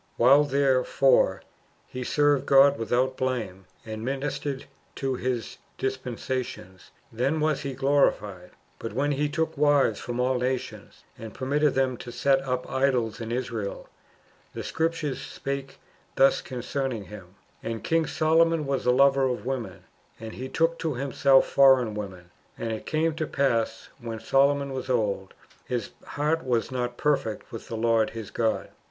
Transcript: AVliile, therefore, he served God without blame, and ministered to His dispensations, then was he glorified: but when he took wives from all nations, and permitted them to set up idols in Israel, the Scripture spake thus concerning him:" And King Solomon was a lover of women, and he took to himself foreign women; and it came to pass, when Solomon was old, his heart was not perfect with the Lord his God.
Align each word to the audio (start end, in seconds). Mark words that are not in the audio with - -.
AVliile, 0.19 0.49
therefore, 0.49 1.43
he 1.85 2.03
served 2.03 2.47
God 2.47 2.79
without 2.79 3.15
blame, 3.17 3.65
and 3.85 4.03
ministered 4.03 4.65
to 4.95 5.13
His 5.13 5.59
dispensations, 5.77 6.89
then 7.11 7.39
was 7.39 7.61
he 7.61 7.75
glorified: 7.75 8.49
but 8.79 8.93
when 8.93 9.11
he 9.11 9.29
took 9.29 9.55
wives 9.55 9.99
from 9.99 10.19
all 10.19 10.39
nations, 10.39 11.03
and 11.19 11.35
permitted 11.35 11.75
them 11.75 11.97
to 11.97 12.11
set 12.11 12.41
up 12.41 12.67
idols 12.67 13.21
in 13.21 13.31
Israel, 13.31 13.87
the 14.55 14.63
Scripture 14.63 15.13
spake 15.13 15.79
thus 16.15 16.41
concerning 16.41 17.03
him:" 17.03 17.35
And 17.61 17.83
King 17.83 18.07
Solomon 18.07 18.65
was 18.65 18.87
a 18.87 18.91
lover 18.91 19.25
of 19.25 19.45
women, 19.45 19.83
and 20.19 20.33
he 20.33 20.49
took 20.49 20.79
to 20.79 20.95
himself 20.95 21.45
foreign 21.47 21.93
women; 21.93 22.31
and 22.57 22.71
it 22.71 22.87
came 22.87 23.13
to 23.17 23.27
pass, 23.27 23.89
when 23.99 24.19
Solomon 24.19 24.73
was 24.73 24.89
old, 24.89 25.35
his 25.65 25.91
heart 26.03 26.43
was 26.43 26.71
not 26.71 26.97
perfect 26.97 27.51
with 27.51 27.67
the 27.67 27.77
Lord 27.77 28.09
his 28.09 28.31
God. 28.31 28.71